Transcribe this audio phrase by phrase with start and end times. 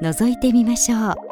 [0.00, 1.29] 覗いてみましょう。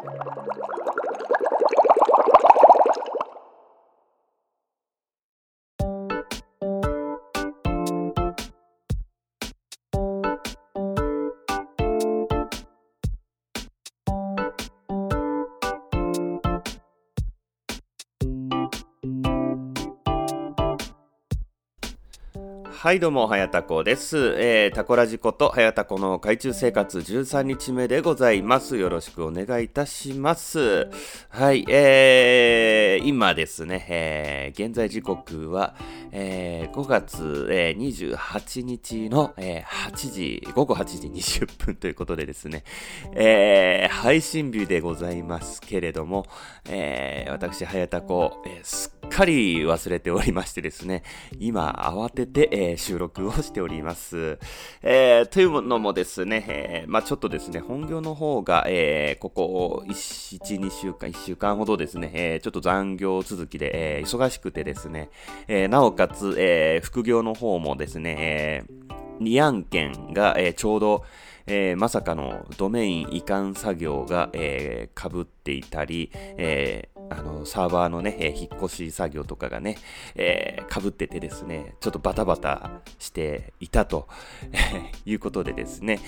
[22.80, 24.36] はいどうも、はやたこです。
[24.38, 28.76] えー、タコラジコとはやたこの海中生活13日目でございます。
[28.76, 30.88] よろしくお願いいたします。
[31.28, 35.74] はい、えー、今ですね、えー、現在時刻は、
[36.12, 42.62] えー、5月、えー、28日の、えー、8時、午後8時20分ということでですね、
[43.12, 46.26] えー、配信日でございますけれども、
[46.68, 51.02] えー、私、はやたこ、えー、すっかり忘れておりましてですね、
[51.40, 54.38] 今慌てて、えー、収録をしております。
[54.82, 65.10] えー、というのもですね、えー、まあちょっとですね、本業の方が、えー、ここ1、2週間、1週間ほどですね、え、ちょっと残業続きで、え、忙しくてですね、
[65.48, 71.04] え、なおかつ、え、副業の方もですね、えー、2案件が、え、ちょうど、
[71.48, 79.78] えー、まさかのドメイン移管作業が、えー、被っていたり、えー、あの、サーバーのね、えー、引っ越し作業とかがね、
[80.14, 84.08] えー、被っててですね、ちょっとバタバタしていたと
[85.04, 86.00] いうことでですね、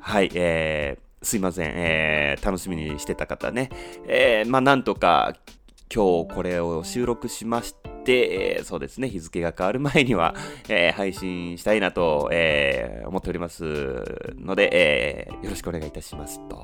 [0.00, 3.70] はい、えー、すいません、えー、楽しみにしてた方ね、
[4.06, 5.34] えー、まあ、なんとか、
[5.92, 10.34] 今日これを収録しまして、えー、そうですね、日付が変わる前には、
[10.68, 13.64] えー、配信したいなと、えー、思っております
[14.36, 16.62] ので、えよろしくお願いいたしますと。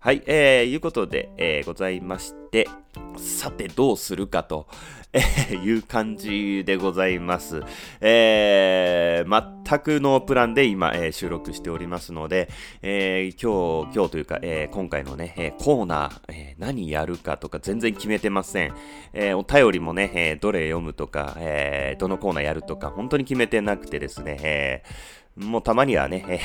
[0.00, 2.68] はい、えー、いうことで、えー、ございまして、
[3.16, 4.68] さてどうするかと、
[5.12, 7.62] えー、いう感じでございます。
[8.00, 12.48] えー、全くのプランで今、えー、収録しておりますので、
[12.80, 18.74] えー、今日、今日というか、えー、今回のね、えー、コーナー、えー、何やるかとか全然決めてません。
[19.12, 26.38] えー、お便りもね、えー、どれ読むとか、えー、どのコーナーやるとか、本当に決めてなくてですね、えーもうたまにはね、えー、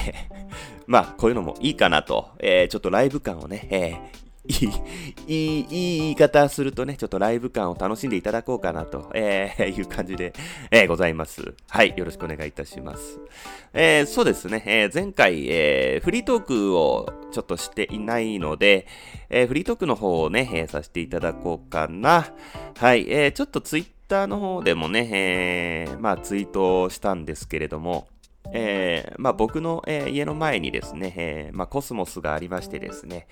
[0.87, 4.69] まあ、こういうのもいいかなと、えー、ちょっとライブ感をね、えー、いい、
[5.27, 10.33] いい、いい言い方するとね、ちょっとライブ感を楽しんでいただこうかなと、えー、いう感じで、
[10.69, 11.53] えー、ございます。
[11.69, 13.19] はい、よろしくお願いいたします。
[13.73, 18.85] えー、そうですね、えー、前回、えー、フリートークをちょっとしていないので、
[19.29, 22.33] えー、フリートークの方をね、えー、させていただこうかな。
[22.77, 28.07] はい、えー、ちょっとツイッターの方でもね、えー、まあツイートしたんですけれども、
[28.51, 33.27] えー、まあ、僕の、えー、家の前にですね、えー、まあ、コスモスがありましてですね、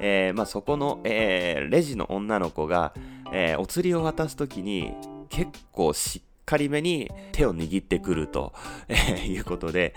[0.00, 2.92] えまあ、そこの、えレジの女の子が、
[3.32, 4.92] えお釣りを渡すときに
[5.28, 8.52] 結構しっかりめに手を握ってくると、
[8.88, 9.94] えいうことで、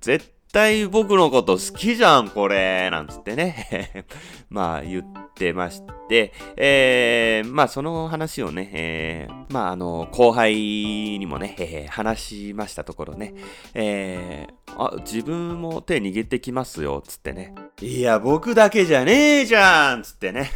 [0.00, 4.06] 絶対僕のこと好きじゃん、これ、なんつってね
[4.48, 5.04] まあ言っ
[5.34, 13.34] てまして、えー、まあその話をね、えー、まああの、後輩にもね、えー、話しましたところね、
[13.74, 17.52] えー、あ、自分も手握ってきますよ、つってね。
[17.80, 20.52] いや、僕だけじゃねえじゃんつってね。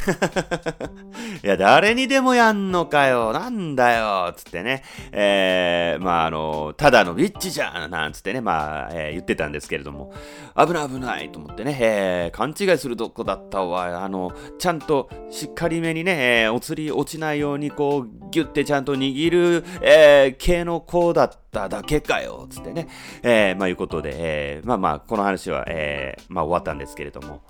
[1.43, 4.85] いや、誰にでもやんのかよなんだよつってね。
[5.11, 10.13] えー、まああの、ただのビッチじゃんなんつってね、まあ、えー、言ってたんですけれどども、
[10.57, 14.05] 危ない危ないと思ってね、えー、勘違いするとこだったわ。
[14.05, 22.89] あの、ちゃんとしっかりめにね、えー、お釣り落ちないようにこう、ギュッてちゃんと握る、えー、系の子だっただけかよ、つってね、
[23.23, 27.43] えー、まあいうことで、えー、まあまあ、この話は、えー、まあ終わったんですけれども、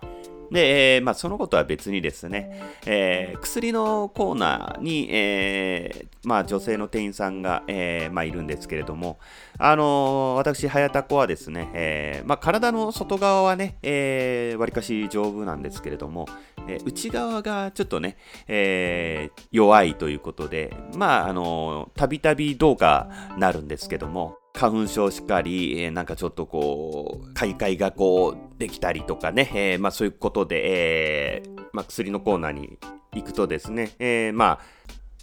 [0.51, 9.19] で、えー、まあ、そのことは別にですね、えー、薬のコーナーに、えー、まあ、女性の店員さんが、えー、まあ、いるんですけれども、
[9.59, 16.27] あの、私、早田子はですね、えー、まあ、体の外側はね、えー、わりかし丈夫なんですけれども、
[16.69, 18.17] えー、内側がちょっとね、
[18.47, 23.09] えー、弱いということで、まあ、あの、たびたびどうか
[23.39, 32.77] なるんですけども、花粉症しかり、えー、なんかちょっとこう、開会がこう、できたりとかね、えー、まあそういうことで、えー、まあ薬のコーナーに
[33.15, 34.61] 行くとですね、えー、まあ、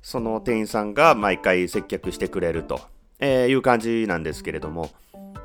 [0.02, 2.80] その店員さんが毎回接客してくれると、
[3.20, 4.92] え、いう感じなんですけれども、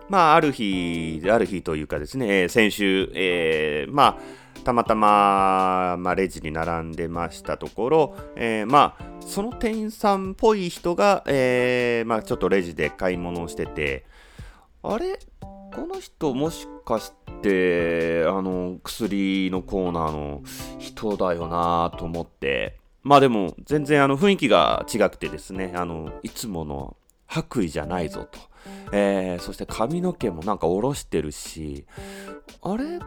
[0.09, 14.05] まあ、ある日、ある日というかですね、先週、えー、まあ、たまたま、まあ、レジに並んでましたところ、えー、まあ、その店員さんっぽい人が、えー、まあ、ちょっとレジで買い物をしてて、
[14.83, 15.19] あれ？
[15.41, 17.13] この人もしかし
[17.43, 20.43] て、あの、薬のコーナーの
[20.79, 26.97] 人だよなと思って、まあでも、全然あの雰囲気が違くてですね、あの、いつもの
[27.27, 28.39] 白衣じゃないぞと。
[28.93, 31.87] えー、そして髪の毛もなんか下ろしてるし、
[32.63, 32.99] あれ？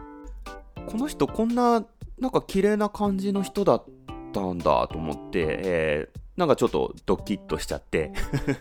[0.86, 1.84] この人こんな、
[2.18, 3.84] なんか綺麗な感じの人だっ
[4.32, 8.12] たんだと思って、えー、なんかちょっとドキッとしちゃって。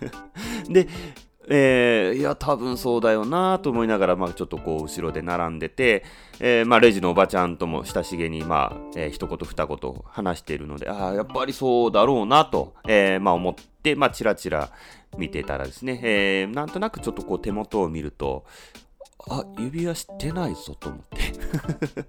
[0.70, 0.88] で、
[1.50, 6.04] えー、いや、多分そうだよなと思いながら、まあ、ちょっとこう、後ろで並んでて、
[6.40, 14.70] えー、まあ、レジのおばちゃんとも親しげに、まあ、えー、一言二言話しているので、ああ、やっぱりそうだろうなと、えー、まあ、思って、まあ、チラチラ
[15.18, 18.46] 見てたらですね、えー、なんとなくちょっとこう、手元を見ると、
[19.30, 21.18] あ、指輪してないぞと思って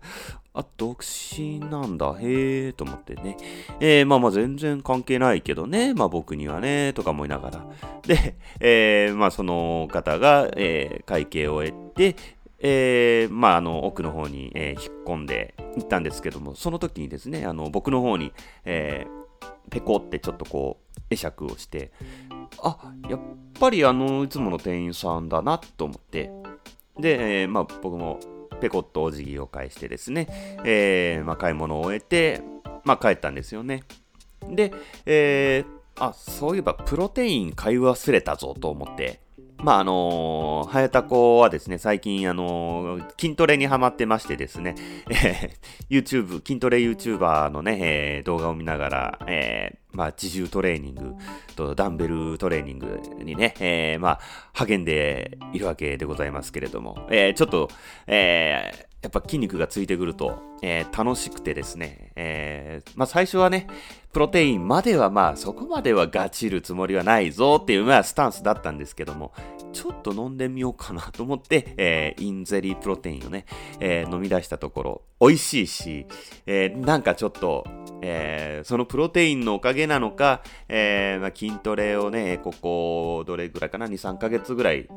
[0.55, 2.15] あ、独身なんだ。
[2.21, 3.37] へえと思ってね。
[3.81, 5.95] えー、まあまあ全然関係ないけどね。
[5.95, 7.67] まあ僕にはね、とか思いながら。
[8.03, 12.17] で、えー、まあその方が、えー、会計を終えて、
[12.59, 18.33] えー、まああの奥の方に、えー、引っ込んで行ったんですけども、その時にですね、あの僕の方に、
[18.65, 21.93] えー、ペコってちょっとこう、会釈をして、
[22.63, 23.21] あ、やっ
[23.59, 26.31] ぱりあの、いつもの店員さんだなと思って、
[26.99, 28.21] で、えー、まあ、僕も
[28.61, 30.29] ペコッとお辞儀を返してですね、
[30.65, 32.43] えー、まあ、買い物を終えて、
[32.85, 33.83] まあ、帰ったんですよね。
[34.49, 34.73] で、
[35.07, 39.21] えー、あ、そういえばプロテイン買い忘れたぞと思って、
[39.65, 44.75] まあ、あのー、はやたこはですね、最近、あのー、筋トレにハマってましてですね、
[45.09, 51.15] えー、YouTube、筋トレ YouTuber のね、えー、動画を見ながら、えー、まあ、自重トレーニング
[51.57, 54.21] とダンベルトレーニングにね、えー、まあ、
[54.53, 57.71] 励んでいるわけでございますけれども、えー、ちょっと、
[58.07, 63.67] えー、やっぱ筋肉がついてくると、えー、楽しくてですね、えー、まあ最初はね、
[64.15, 69.35] プロテインまではまあそこまではガチるつもりはないぞっていうまあスタンスだったんですけども、
[69.75, 73.45] ちょっと飲んでみようかなと思って、えー、インゼリープロテインをね、
[73.79, 76.07] え、飲み出したところ、美味しいし、
[76.47, 77.67] え、なんかちょっと、
[78.01, 84.89] えー、そのプロテインのおかげなのか、えまあ、筋トレをね、ここ、どれぐらいかな、2、3ヶ月ぐらい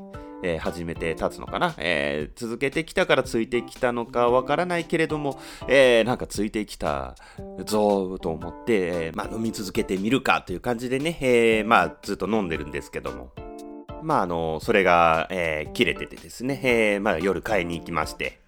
[0.44, 7.16] えー、始めて立つのかな、えー、続けてきたからついてきたのかわからないけれども、えー、なんかついてきた
[7.66, 13.31] ぞと思って、えまあ、飲み続けてみるかという感じでね、えまあ、ずっと飲んでるんですけども。
[14.04, 18.40] まあ、あの、それが、え切れててですね、えまあ、夜買いに行きまして、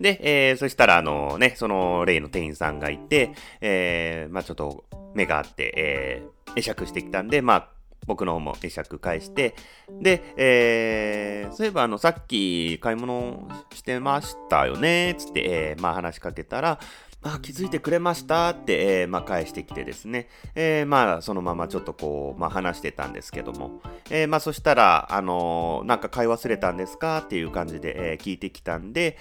[0.00, 0.18] で、
[0.50, 4.84] えー、そしたら、あのね、その例の店員さんがいて、えー、まあちょっと
[5.14, 7.75] 目があって、えー、会釈してきたんで、まあ
[8.06, 9.54] 僕の方も会釈返して、
[10.00, 16.78] で、えー、そういえばあの、さっき買い物してましたよね、つって、えー、まあ話しかけたら、
[17.22, 23.80] あ、気づいてくれましたって、えー、まあ返してきてですね、えー、まあそのままちょっとこう、まあ話してたんですけども、
[24.10, 29.18] えー、まあそしたら、あの、なんか買い忘れたんですかっていう感じで、えー、聞いてきたんで、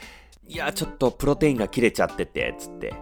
[0.48, 2.94] いや、ちょっとプロテインが切れちゃってて、つって、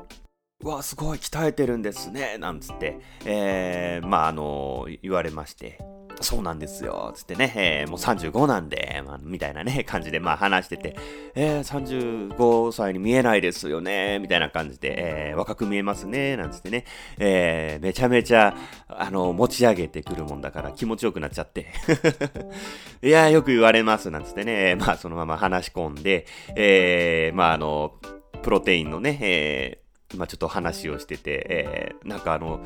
[0.63, 5.77] うわ、すごい鍛えてるんですね、なんつって、えー、まあ、あの、言われまして、
[6.21, 10.95] そうなんですよ、つってね、えー、もう35なんで、まあ、みたいなね、感じで、まあ話してて、
[11.35, 16.85] えー、35歳に見えないですよね、みたいな感じで、えー、若く見えますね、なんつってね、
[17.17, 18.55] えー、めちゃめちゃ、
[18.87, 21.67] あの、持ち上げてくるもんだから気持ちよくなっちゃって、
[23.03, 27.95] いや、よく言われます、なんつってね、まあそのまま話し込んで、えー、まああの、
[28.43, 29.82] プロテインのね、えー、
[30.15, 32.63] まあ、ちょっと話をしてて、えー、なんかあの、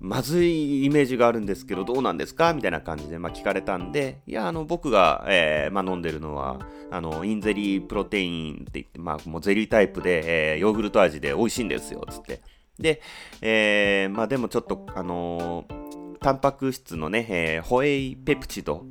[0.00, 2.54] まずいイメージがあるんですけど、どうなんですか？
[2.54, 6.58] みたいな感じで、まあ、聞かれたんで、いや、あの、僕が、えー、まあ、飲んでるのは、
[6.90, 12.40] あの、インゼリープロテインって言って、まあ、もうゼリータイプで、えー、ヨーグルト味で美味しいんですよ、つって。
[12.78, 13.02] で、
[13.42, 18.86] えー、まあ、でもちょっと、あのー、タンパク質のね、えー、ホエイペプチド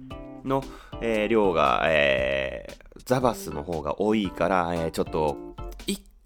[0.46, 0.63] の、
[1.01, 5.49] えー、量が、えー、ザバスの方が多いから、えー、ちょっと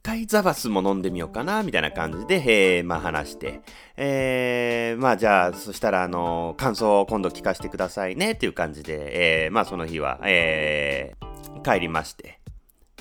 [0.04, 2.44] 回ザバスも飲んでみようかな、みたいな感じで、
[2.78, 3.62] えー、まあ話して、
[3.96, 12.40] えー、まあじゃあ、そしたら、あの、感想を今度聞かせてくださいね、っていう感じで、えー、まあその日は、えー、帰りまして。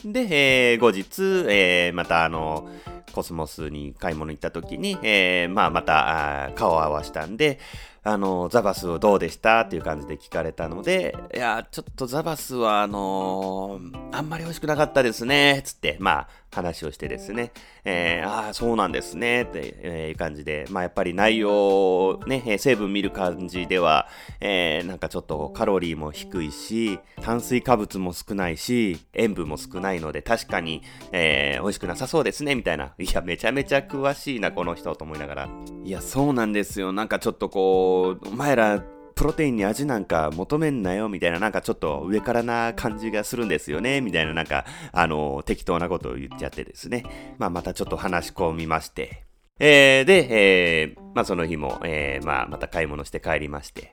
[0.05, 2.69] で、えー、後日、えー、またあの、
[3.13, 7.59] コスモスに買い物行った時に、えー、まあまた、あ顔を合わしたんで、
[8.05, 17.53] あの、ザバスをどうでしたっていう感じで聞かれたので、いや、ちょっとザバスは、あのー、あんまり美味しくなかったですね、つって、まあ、話をしてですね、
[17.85, 24.07] えー、ああ、そうなんですね、っていう感じで、まあ、やっぱり内容、ね、成分見る感じでは、
[24.41, 30.83] えー、なんかちょっとカロリーも低いし、炭水化物も少ないし、塩分も少ないので、確かに、
[31.13, 32.95] えー、美味しくなさそうですね、みたいなな。
[32.99, 35.49] いや、めちゃめちゃ詳しいな、この人と思いながら。
[35.85, 36.93] いや、そうなんですよ。
[36.93, 38.83] なんかちょっとこう、お前ら、
[39.15, 47.05] プロテインに味なんか求めんなよみたいななんかちょっと上からな感じがするんですよねみたいななんかあの適当なことを言っちゃってですね。
[47.39, 49.25] まあまたちょっと話し込みまして。
[49.59, 53.93] えー、で、えー、まあその日も、えー、まあまた買い物して帰りまして。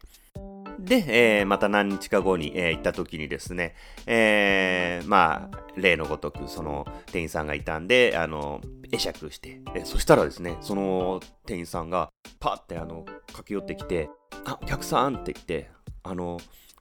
[0.80, 12.10] で、えー、また何日か後に、えー、行った時にですね、えー、まあ、例のごとく、その店員さんがいたんで、あの、会釈して、えそしたらですね、その店員さんが、
[12.40, 14.10] パってあの、駆け寄ってきて、
[14.46, 15.70] あ、お客さんって言って、
[16.04, 16.40] あの、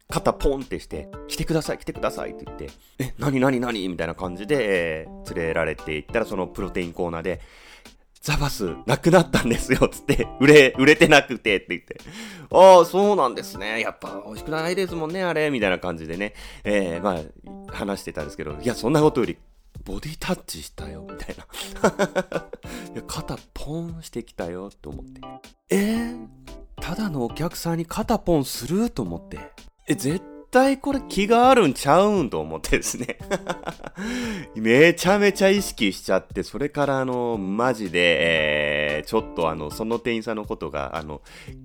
[0.09, 7.41] 肩ポンってして、来てください、来てくださいって言って、え、なになになにみたいな感じで、えー、連れられて行ったら、そのプロテインコーナーで、
[8.21, 11.99] ザバスなくなったんですよ、つって、 売れ、売れてなくてって言って、
[12.51, 13.81] ああ、そうなんですね。
[13.81, 16.35] やっぱ美味しくないですもんね、あれ、みたいな感じでね、
[16.65, 17.21] えー、ま
[17.71, 19.39] あ、話してたんですけど、いや、そんなことより、
[19.85, 21.45] ボディタッチしたよ、みたいな。
[22.93, 25.21] いや、肩ポンしてきたよ、と思って。
[25.71, 26.27] えー、
[26.81, 29.39] ただのお客さんに肩ポンすると思って。
[29.87, 33.19] え、絶対これ気があるんちゃうんと思ってですね
[34.55, 41.23] めちゃめちゃ意識しちゃって、それからあの、マジで、えー、ちょっとあの、その店員さんのことが、あの、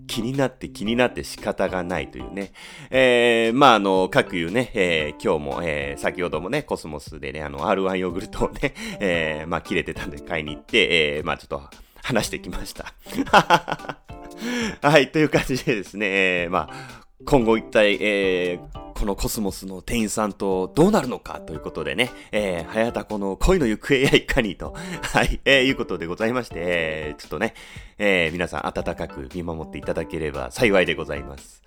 [0.08, 2.52] 気になって気になって仕方がないというね。
[2.90, 11.62] えー、まああの、各いうね、えー、今日も、えー、先ほどもね、コスモスでね、あの、R1 ヨーグルトをね、えー、まあ切れてたんで買いに行って、えー、まあちょっと
[12.04, 12.94] 話してきました。
[14.82, 27.54] はい、という感じでですね、えー、まあ、今後一体、えー、このコスモスの店員さんとどうなるのかということでね、えー、早田この恋の行方や いかにと、はい、えー、いうことでございまして、えー、ちょっとね、
[27.98, 31.64] えー、皆さん温かく見守っていただければ幸いでございます。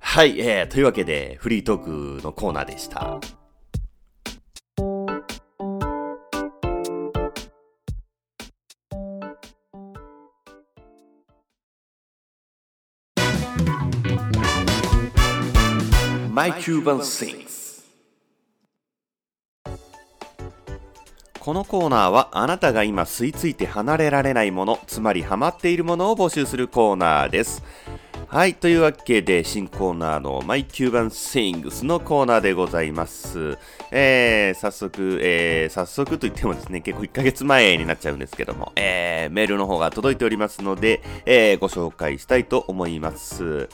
[0.00, 3.18] はい、えー、というわけで、フリートークのコーナーでした。
[16.44, 17.82] My Cuban Things
[21.40, 27.62] このコーナーはあなたが今吸い付いて離れられないものつまりハマっているものを募集するコーナーです。
[28.28, 33.56] はいというわけで新コーナーの My Cuban Things のコーナーでございます。
[33.90, 43.70] えー、早速、えー、早速と言ってもですね、結構1ヶ月前になっちゃうんですけども、えー、メールの方が届いておりますので、えー、ご紹介したいと思います。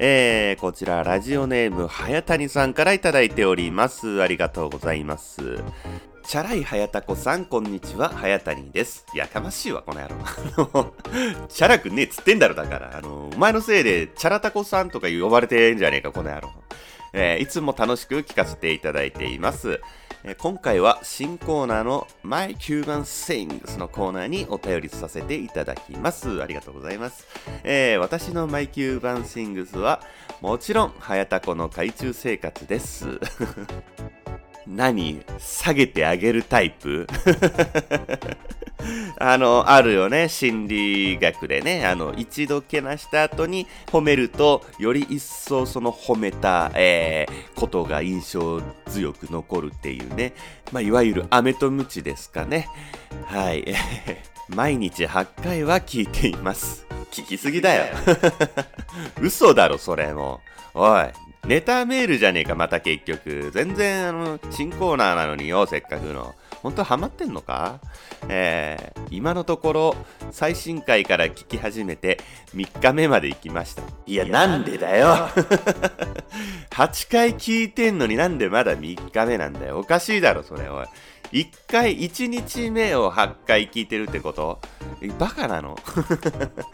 [0.00, 4.22] えー、こちら、ラジオネーム、早谷さんからいただいております。
[4.22, 5.58] ありがとうございます。
[6.24, 9.04] チャラい早田子さん、こんにちは、早谷です。
[9.12, 10.14] やかましいわ、この野郎。
[10.22, 10.94] あ の
[11.48, 12.96] チャラくねえっつってんだろ、だから。
[12.96, 16.52] あの、お前のせいで、チャラタコさんとか呼ばれてんじゃねえか、この野郎。
[17.12, 19.80] えー、いつも楽しく聞かせていただいています。
[20.24, 26.42] えー、今回は新コーナーの My Cuban Things のコーナーにお便りさせていただきます。
[26.42, 27.26] ありがとうございます。
[27.64, 30.02] えー、私の My Cuban Things は
[30.40, 33.18] もちろん、早田子の海中生活です。
[34.68, 37.06] 何下げてあげるタイプ？
[39.18, 40.28] あの、あるよね。
[40.28, 41.84] 心理学でね。
[41.86, 50.32] あの、一度けなした後に褒めると、より一層その褒めた、えー、ことが印象強く残るっていうね。
[50.70, 52.68] まあ、いわゆる飴とムチですかね。
[53.24, 53.64] はい。
[54.48, 56.86] 毎日8回は聞いています。
[57.10, 57.96] 聞きすぎだよ。
[59.20, 60.40] 嘘だろ、それも。
[60.74, 61.06] おい、
[61.46, 63.50] ネタメールじゃねえか、また結局。
[63.52, 66.34] 全然、あの、新コーナーなのによ、せっかくの。
[66.62, 67.78] 本当ハマってんのか？
[68.28, 69.96] えー、今のところ、
[70.32, 72.18] 最新回から聞き始めて
[72.54, 73.82] 3日目まで行きました。
[74.06, 75.28] いや、なんでだよ
[76.70, 79.78] !8 回聞いてんのになんでまだ3日目なんだよ。
[79.78, 80.86] おかしいだろ、それ、おい。
[81.32, 84.60] 1回、1日目を8回聞いてるってこと？
[85.18, 85.78] バカなの？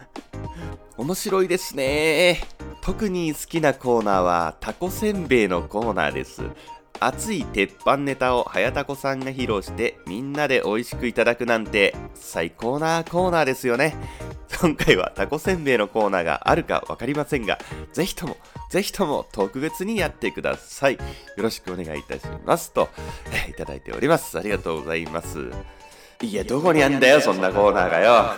[0.97, 2.41] 面白いですね。
[2.85, 6.43] 特に好きなコーナーはタコせんべいのコーナーです。
[7.01, 13.97] 熱い鉄板ネタを早田子さんが披露してみんなで美味しくいただくなんて最高なコーナーですよね。
[14.61, 17.59] 今回はタコせんべいのコーナーがあるかわかりませんが、
[17.95, 18.37] ぜひとも、
[18.69, 20.95] ぜひとも特別にやってください。
[20.95, 21.01] よ
[21.39, 22.71] ろしくお願いいたします。
[22.73, 22.91] と、
[23.49, 24.39] いただいております。
[24.39, 25.51] ありがとうございます。
[26.25, 28.35] いや、どこにあんだよ、そんなコーナーがよ。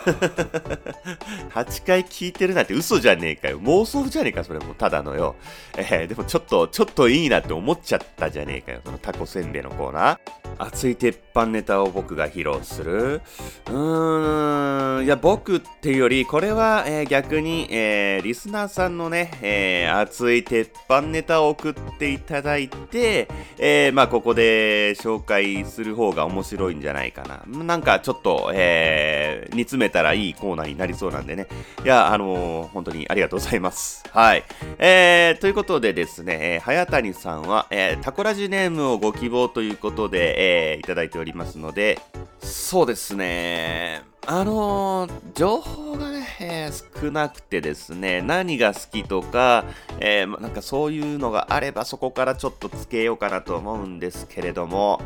[1.55, 3.61] 8回聞いてるなんて嘘じゃねえかよ。
[3.61, 5.37] 妄想じゃねえか、それもただのよ。
[5.77, 8.81] えー、でもちょっと、ちょっといいなって思っちゃったじゃねえかよ。
[8.85, 10.46] そのタコせんべいのコーナー。
[10.59, 13.21] 熱い鉄板ネタを僕が披露する
[13.67, 27.65] うーん、いや、僕っていうより、これは、えー、逆に、えー、リスナーさんのね、えー、熱い鉄板ネタを送っていただいて、え、まあ、ここで紹介する方が面白いんじゃないかな。
[27.65, 31.47] なんか、ちょっと、え、煮詰めたらいいコーナーになりそうなんでね。
[31.85, 34.05] いや、あの、本当にありがとうございます。
[34.11, 34.45] はい。
[34.79, 41.99] えー、ということでですね、えー、早谷さんは、えー、タコラジネームをご希望ということで、えー、いただいておりますので、
[42.41, 44.03] そうですね。
[44.27, 49.65] あのー、情報がね、えー、少なくてですね、何が好きとか、
[50.01, 55.01] えー、なんかそういうのがあればそこからちょっとつけようかなと思うんですけれども、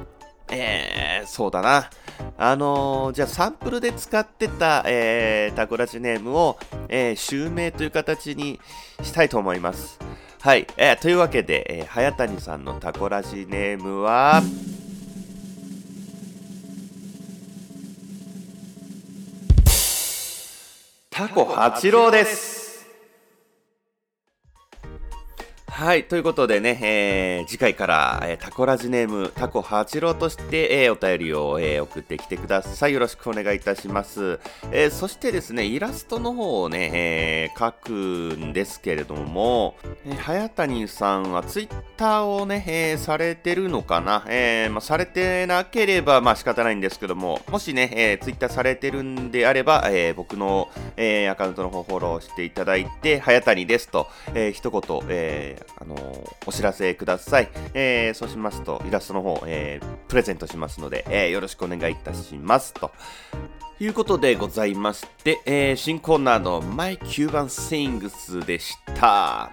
[0.50, 1.90] えー、そうだな。
[2.38, 8.58] あのー、じゃあサンプルで使ってた、えー、タコラジネームを、えー、襲名という形に
[9.02, 9.98] したいと思います。
[10.40, 10.66] はい。
[10.78, 14.42] えー、というわけで、えー、早谷さんのタコラジネームは、
[21.20, 22.59] タコ八郎です。
[25.80, 26.04] はい。
[26.04, 32.92] ということでね、えー、次回から、えー、タコラジネーム、タコ八郎として、えー、お便りを、えー、送ってきてください。
[32.92, 34.40] よろしくお願いいたします。
[34.72, 44.26] えー、そしてですね、イラストの方をね、えー、書くんですけれども、えー、早谷さんはツイッターをね、えー、されてるのかな？
[44.28, 50.68] えー、まあ、されてなければ、まあ仕方ないんですけども、もしね、えー、ツイッターされてるんであれば、えー、僕の、
[50.98, 55.96] えー、アカウントの方フォローしていただいて、早谷ですと、えー、一言、えー、あの
[56.46, 57.48] お知らせください。
[57.74, 62.74] えー、そうしますと、イラストの方、えー、プレゼントしますので、えー、よろしくお願いいたします。
[62.74, 62.90] と
[63.78, 69.50] いうことでございまして、えー、新コーナーの My Cuban Things でした。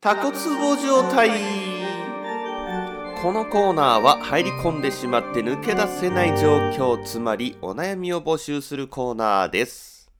[0.00, 1.71] タコツボ状態
[3.22, 10.10] このコーナーは入り込んでしまって抜け出せない状況つまりお悩みを募集するコーナーです。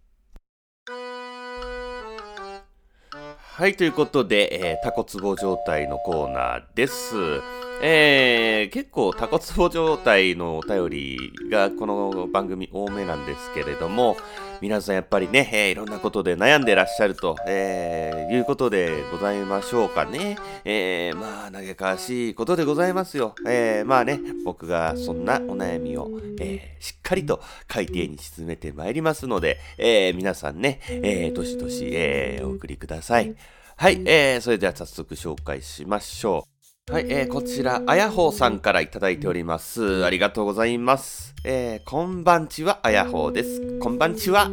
[3.39, 7.43] はいということで、えー、タコツボ状態のコーナーです。
[7.85, 14.17] えー、結構タコツボ状態のお便りがこの番組多めなんですけれども、
[14.61, 20.37] 皆さんやっぱりね、えー、いろんなことで悩んでらっしゃると、えー、いうことでございましょうかね。
[20.65, 23.35] えー、まあ、嘆かわしいことでございますよ。
[23.49, 33.35] えー、まあね、僕がそんなお悩みを、え、しっかりと海底に沈めてまいりますので、え、皆さんね、えー、どしどし、え、お送りください。
[33.75, 36.52] はい、えー、それでは早速紹介しましょう。
[36.91, 40.05] はい、えー、こちら、あやほうさんからいただいております。
[40.05, 41.33] ありがとうございます。
[41.45, 43.79] えー、こんばんちは、あやほうです。
[43.79, 44.51] こんばんちは。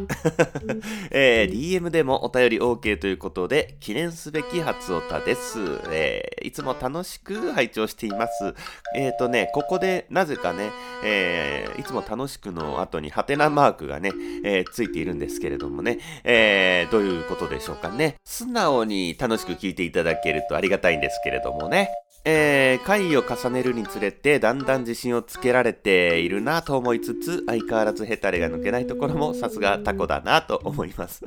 [1.10, 5.58] えー、DM でもお便り OK ということで、記念すべき初オタです。
[5.90, 8.54] えー、いつも楽しく拝聴しています。
[8.94, 10.70] えっ、ー、とね、ここでなぜかね、
[11.04, 14.12] えー、いつも楽しくの後にハテナマークがね、
[14.44, 18.14] えー、ついているんですけれどもね、えー、どういうことでしょうかね。
[18.24, 21.90] 素直に楽しく聞いていただけるとありがたいんですけれどもね。
[22.24, 31.24] えー、回を重ねるにつれてだんだん自信をつけられているなと思いつつ相変わらずヘタレが抜けないところもさすがタコだなと思います。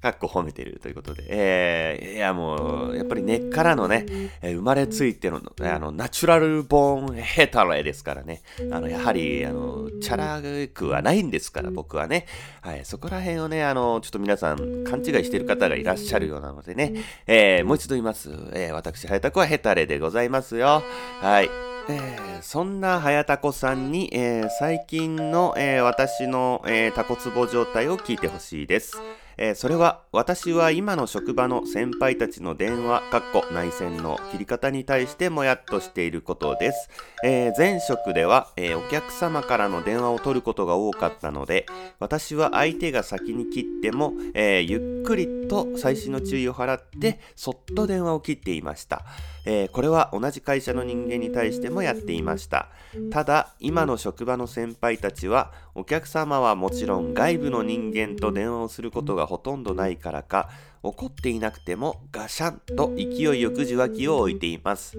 [0.00, 1.24] かっこ褒めてるということで。
[1.28, 4.06] えー、いやもう、やっぱり根っからのね、
[4.42, 8.42] えー、生まれついての、あの、ナチュラルボーンヘタレですからね。
[8.72, 12.26] あの、やはり、あの、チャラくはないんですから、僕はね。
[12.62, 16.94] はい、そこら辺をね、あの、ちょっと皆さん勘違いしている方がいらっしゃるようなのでね、
[17.28, 18.30] えー、もう一度言います。
[18.52, 20.31] えー、私、ハヤタコはヘタレでございます。
[20.32, 20.82] ますよ。
[21.20, 21.72] はい。
[21.88, 29.00] えー、そんな早田子さんに、えー、最近の、えー、私の、え、タコツボ状態を聞いてほしいです。
[29.36, 36.88] え、それは私は今の職場の先輩たちの電話、かっこ内線の切り方に対してもやっとしていることです。
[37.24, 41.66] えー、前職では、えー、お客様からの電話を取ることが多かったので、
[41.98, 49.04] 私は相手が先に切っても、えゆっくりと最新の注意を払って、そっと電話を切っていました。
[49.44, 52.68] えこれは同じ会社の人間に対してもやっていました。
[53.10, 60.48] ただ、今の職場の先輩たちは、お客様はもちろん外部の人間と電話をすることがほとんどないからか、
[60.82, 64.98] 怒っていなくてもガシャンと勢いよく受話器を置いています。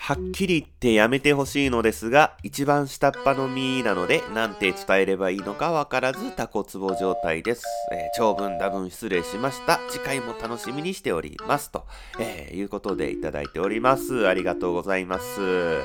[0.00, 7.64] はっきり言ってやめてほしいのですが、一番下っ端の身なので、なんて伝えればいいのかわからず、タコツボ状態です。
[7.92, 9.80] えー、長文多文失礼しました。
[9.90, 11.70] 次回も楽しみにしております。
[11.70, 11.84] と、
[12.18, 14.26] えー、いうことでいただいております。
[14.28, 15.82] ありがとうございます。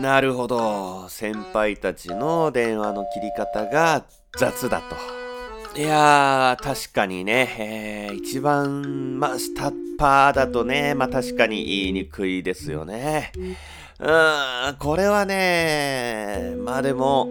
[0.00, 1.08] なるほど。
[1.08, 4.04] 先輩たちの電話の切り方が
[4.38, 5.27] 雑だと。
[5.78, 13.30] いやー、確かにね、えー、一番、まあ、下っ端だとね、まあ確かに言いにくいですよね。
[14.00, 17.28] うーん、これはね、まあでも、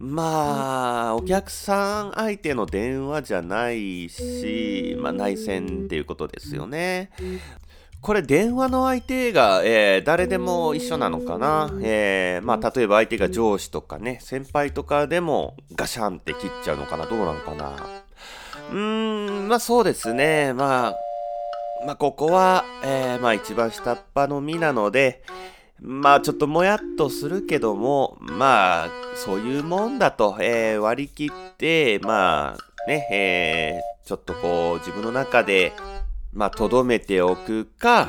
[0.00, 7.10] まあ、お客さん相手の電話じゃないし、まあ内線っていうことですよね。
[8.02, 17.06] これ電話の相手が、えー、誰でも一緒なのかな、えー、まあ例えば相手が上司とかね、先輩とかでもガシャンって切っちゃうのかな？
[17.06, 17.76] どうなのかな？
[18.72, 20.52] うーん、まあそうですね。
[20.52, 20.94] まあ、
[21.86, 25.22] まあここは、えー、まあ一番下っ端の身なので、
[25.80, 35.72] まあちょっともやっとするけども、まあそういうもんだと、えー、割り切って、まあね、えー、ちょっとこう自分の中で
[36.32, 38.08] まあ、とどめておくか、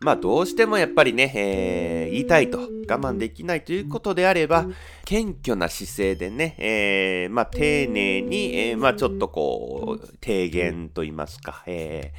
[0.00, 4.66] まあ、どうしてもやっぱりね、えー、言いたいと、我慢できないということであれば、
[5.04, 12.12] 謙虚な姿勢でね、えー、まあ、丁寧に、えー、まあ、ちょっとこう、提言と言いますか、え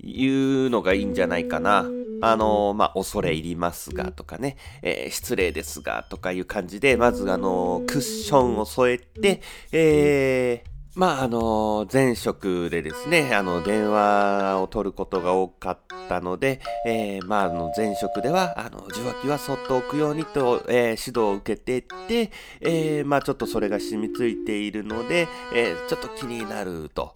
[0.00, 1.86] ー、言うのがいいんじゃないかな。
[2.20, 15.78] あの、まあ、恐れ入りますがとかね、えー、失礼ですがとかいう感じで、まずあの、クッションを添えて、えー、まあ、あの、前職でですね、あの、電話を取ることが多かっ
[16.08, 22.30] たので、えー、まあ、あの、前職では、あの、受話器はそっと置くようにと、えー、指導を受けていって、
[22.60, 27.12] えー、まあ、ちょっとそれが染みついているので、えー、ちょっと気になると。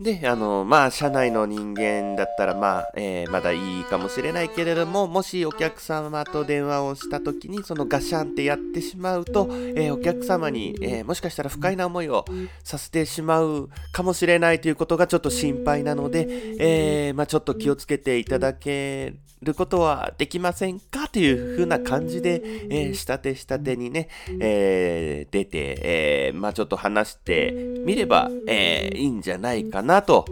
[0.00, 12.24] で、あの、まあ、社内の人間だったら、まあ、えー、まだいいかもしれないけれども、もしお客様と電話をした時に、そのガシャンってやってしまうと、えー、お客様に、えー、もしかしたら不快な思いを
[12.64, 16.26] させてしまうかもしれないということがちょっと心配なので、
[16.58, 24.08] えまあ、ちょっと気をつけていただけることはできませんかというふうな感じで、え下手下手にね、
[24.40, 27.52] え出て、えまあ、ちょっと話して
[27.84, 30.24] みれば、えいいんじゃないかななと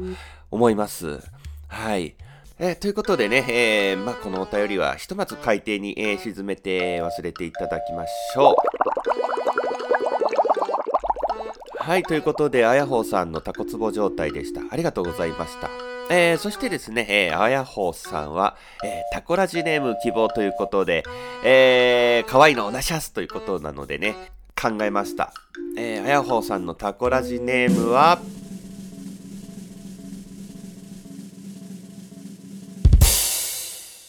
[0.51, 1.18] 思います。
[1.66, 2.14] はい。
[2.61, 8.57] えー、ということでね、えー、まあ、このお便りはひとまず海底に、えー、沈めて忘れていただきましょう。
[11.77, 14.62] はい、ということで、あやほうさんのタコツボ状態でした。
[14.71, 15.88] ありがとうございました。
[16.11, 21.05] えー、そしてですね、えー、あやほうさんは、えー、タコラジネーム希望ということで、
[21.44, 24.14] えー、可愛いのおなしゃすということなのでね、
[24.61, 25.33] 考えました。
[25.77, 28.18] えー、あやほうさんのタコラジネームは、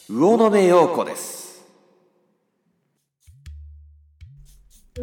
[0.08, 1.49] 魚の目陽子です。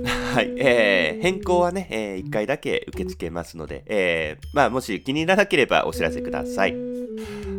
[0.34, 6.76] はい、えー、変更はね、えー、1回だけ受け付けますので、えー、まあ、もし気に入らなければお知らせください。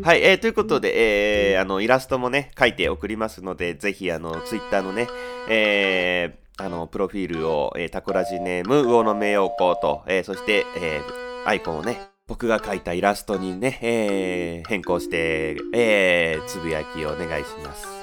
[0.04, 5.08] はい、えー、ということで、えー、あの、イラストもね、書いて送りますので、ぜひ、あの、ツイッターのね、
[5.50, 17.97] えー、あの、プロフィールを、えー、タコラジネーム、魚の目陽子と、えー、そして、えー、アイコンをね、僕が描いたイラストにね、えー、変更して、えー、つぶやきをお願いします。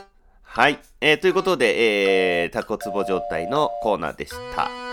[0.55, 0.79] はい。
[1.01, 4.84] えー、ということで、えー、タコツボ状態のコーナーでした。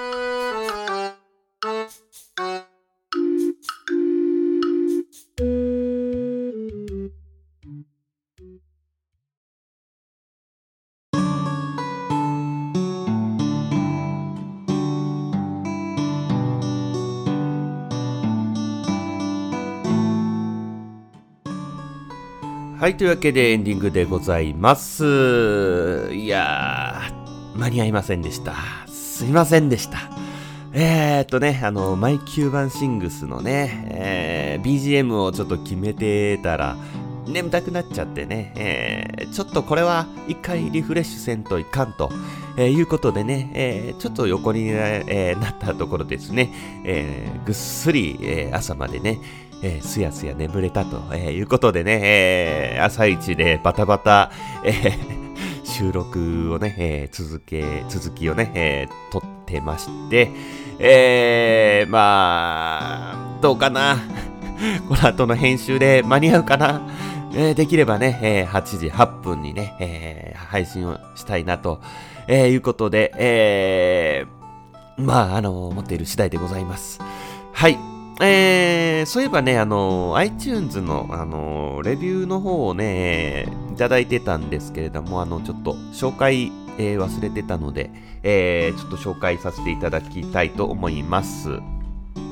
[22.82, 26.10] はい、というわけでエンディングでございます。
[26.12, 28.56] いやー、間に合いませんでした。
[28.88, 30.00] すいませんでした。
[30.74, 36.76] えー、っとね、あの、マイキューバンシングスのね、えー、BGM をちょっと決めてたら、
[37.28, 42.10] 眠たくなっちゃってね、えー、ちょっとこれは一回リフレッシュせんといかんと、
[42.58, 46.52] えー、いうことでね、えー、ちょっと横に、え、なったところですね、
[46.84, 49.20] え、ぐっすり、え、朝までね、
[49.64, 54.32] えー、すやすや眠れたと、えー、いうことでね、えー、朝一でバタバタ、
[54.64, 60.32] えー、収録をね、えー、続け、続きをね、えー、撮ってまして、
[60.80, 63.98] えー、まあ、どうかな。
[64.88, 66.82] この後の編集で間に合うかな。
[67.34, 71.82] えー、できればね、えー、8時8分にね、えー、配信をしたいなと、
[72.28, 74.26] え、いうことで、え、
[74.98, 77.00] まあ、あの、思っている次第でございます。
[77.54, 77.91] はい。
[78.20, 87.90] えー、そういえばね、あの、iTunes の、あの、レビューの方をね、いただいてたんですけれども、あの、ちょっと紹介、えー、忘れてたので、
[88.24, 91.50] えー、ちょっと紹介させていただきたいと思います。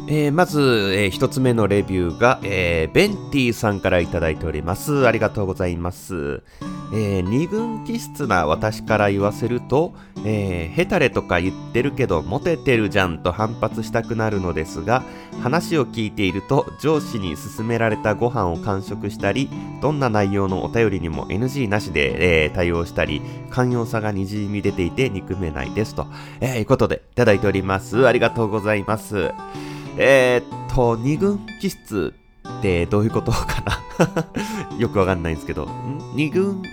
[0.08, 0.60] えー、まず、
[0.96, 5.08] えー、一つ目のレビューが、えー、ベンティさんからいただいております。
[5.08, 6.44] ありがとうございます。
[6.92, 9.94] えー、二軍気質な私から言わせると、
[10.26, 15.04] えー、ヘタレとか言ってるけどモテてるじゃんと反発したくなるのですが
[15.42, 19.50] 話を聞いていると上司に勧められたご飯を完食したり
[19.82, 23.22] どんな内容のお便りにも NG なしで、えー、対応したり
[23.52, 26.08] 寛容さがにじみ出ていて憎めないですと、
[26.42, 28.08] えー、いうことでいただいております。
[28.08, 29.32] ありがとうございます。
[29.98, 32.14] えー、っと二軍気質
[32.60, 33.64] ってどういうことか
[34.70, 34.78] な？
[34.78, 35.70] よくわかんないんですけど。
[36.16, 36.64] 二軍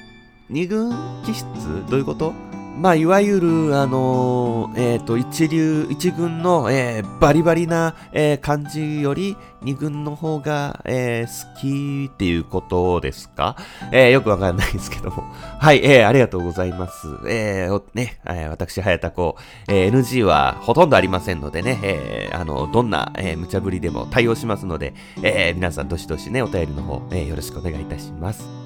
[0.48, 0.92] 二軍
[1.24, 1.44] 気質？
[1.90, 2.32] どういうこと？
[2.78, 13.56] まあ、いわゆる、あのー、えっ、ー、と、一流、一軍の、えー、バリバリな、えー、感じより、二軍の方が、えー、好きっていうことですか？
[13.92, 15.24] えー、よくわかんないですけども。
[15.58, 17.08] はい、えー、ありがとうございます。
[17.26, 19.36] えー、ね、えー、私、早田子、
[19.68, 28.65] えー、NG はほとんどありませんのでね、えー、あの、どんな、えー、無茶ぶりでも対応しますので、えー、皆さん、どしどしね、お便りの方、えー、よろしくお願いいたします。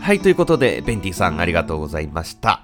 [0.00, 2.62] はい、ということで、ベンティさん、ありがとうございました。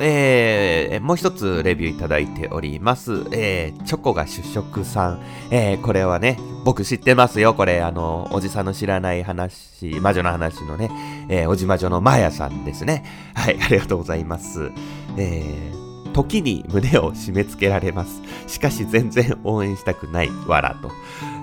[0.00, 3.24] えー、もう一つレビューいただいております。
[3.30, 5.22] えー、チョコが主食さん。
[5.50, 7.54] えー、これはね、僕知ってますよ。
[7.54, 10.90] これ、あの、おじさんの知らない話、魔女の話のね、
[11.28, 13.04] えー、おじ魔女のマヤさんですね。
[13.34, 14.72] はい、ありがとうございます。
[15.16, 15.81] えー、
[16.12, 18.22] 時に胸を締め付けられます。
[18.46, 20.90] しかし全然応援したくない、わらと。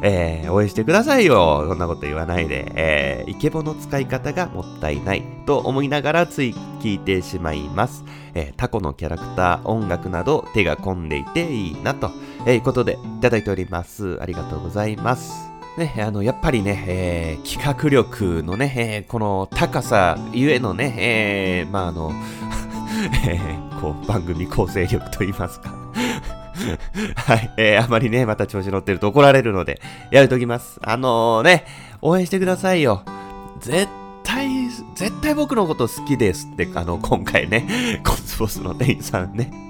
[0.01, 1.65] えー、応援してくださいよ。
[1.67, 2.71] そんなこと言わないで。
[2.75, 5.23] えー、イケボの使い方がもったいない。
[5.45, 8.03] と思いながらつい聞いてしまいます。
[8.33, 12.11] えー、タコのキャラクター、音楽など手が込んでいていいなと。
[12.45, 14.21] えいうことで、いただいております。
[14.21, 15.49] ありがとうございます。
[15.77, 22.11] ね、あの、やっぱりね、えー、企画力のね、えー、この高さゆえのね、えー、まあ、あの、
[23.25, 23.39] え、
[23.79, 25.73] こう、番組構成力と言いますか
[27.15, 30.79] はい、えー、あまりね、また調子乗ってると怒られるので、やめときます。
[30.83, 31.65] あのー、ね、
[32.01, 33.03] 応援してくださいよ。
[33.59, 33.87] 絶
[34.23, 39.51] 対、絶対僕のこと好きですって、あの、今回ね、 コスボスの店員さんね。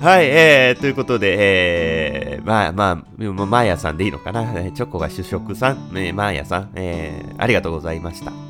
[0.00, 4.44] はい、えー、ということで、えー、まあまあ、マーヤさんでいいのかな。
[4.72, 8.43] チョコが主食さん、えー、マーヤさん、えー、ありがとうございました。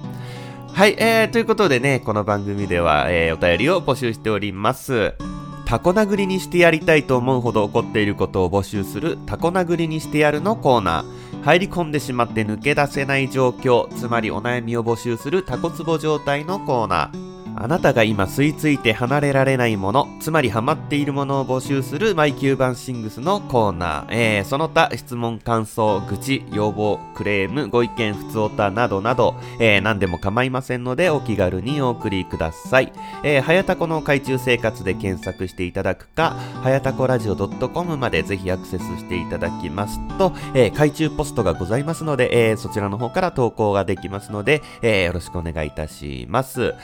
[0.75, 5.15] はい、えー、ということでね、この番組では、えー、お便りを募集しております。
[5.67, 11.43] タコ殴りにしてやりたいと思うほど怒っていることを募集するタコ殴りにしてやるのコーナー。
[11.45, 17.34] 入り込んでしまって抜け出せない状況、つまりお悩みを募集するタコツボ状態のコーナー。
[17.57, 32.93] あなたが今吸い付いて離れられないもの、つまりハマっているものを募集するマイキューバンシングスのコーナー、えー、その他質問、感想、愚痴、要望、クレーム、ご意見、ふつおたなどなど、えー、何でも構いませんのでお気軽にお送りください。
[33.23, 46.75] えー、はやたこの海中生活で検索していただくか、はやたこラジオ .com までぜひアクセスしていただきますと、えー、海中ポストがございますので、えー、そちらの方から投稿ができますので、えー、よろしくお願いいたします。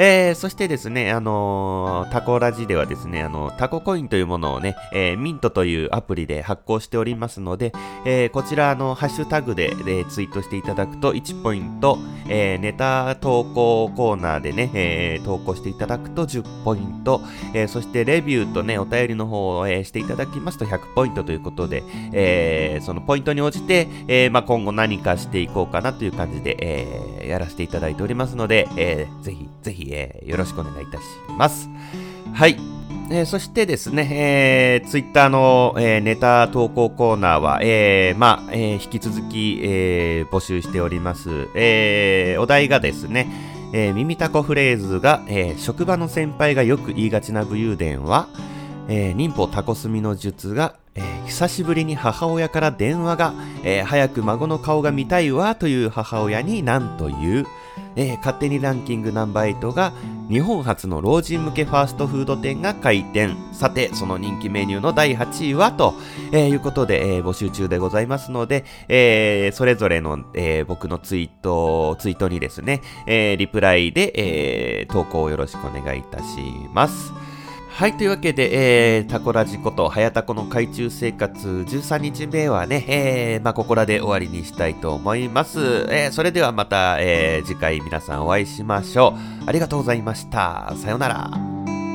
[0.00, 7.72] えー、そしてですね、あのー、タコラジではですね、あの、タココインというものをね、え、ミントというアプリで発行しておりますので、
[8.04, 17.20] え、こちらのハッシュタグででツイートしていただくと1ポイント、え、ネタ投稿コーナーでね、え、投稿していただくと10ポイント、
[17.54, 31.04] え、そしてレビューとね、お便りの方を、え、していただきますと100ポイントということで、え、そのポイントに応じて、え、まあ、今後何かしていこうかなという感じで、え、やらせていただいておりますので、えー、ぜひ、ぜひ、えー、よろしくお願いいたし
[31.36, 31.68] ます。
[32.32, 32.56] はい。
[33.10, 41.48] えー、そしてですね、えー、ツイッターの、えー、ネタ投稿コーナーは、えー、まあ、えー、引き続き、えー、募集しております。
[41.54, 43.30] えー、お題がですね、
[43.72, 48.28] えー、耳たこフレーズが、えー、職場の先輩がよく言いがちな武勇伝は、
[48.88, 57.46] えー、忍法タコスミの術が、えー、久しぶりに母親から電話が、えー、早く孫の顔が見たいわという母親に何という、
[57.98, 59.92] えー、勝手にランキングナンバー8が
[60.30, 63.36] 日本初の老人向けファーストフード店が開店。
[63.52, 65.94] さて、その人気メニューの第8位はと、
[66.32, 74.12] えー、いうことで、えー、募集中でございますので、えー、それぞれの、え、僕のツイート、ツイートにですね、え、リプライで、
[74.82, 76.24] え、投稿をよろしくお願いいたし
[76.72, 77.12] ます。
[77.78, 85.86] はい、というわけで、えー、タコラジこと、はやたこの海中生活13日目はね、えー、まあ、ここらで終わりにしたいと思います。
[85.88, 89.14] えー、それではまた、えー、次回皆さんお会いしましょ
[89.44, 89.48] う。
[89.48, 90.74] ありがとうございました。
[90.74, 91.87] さようなら。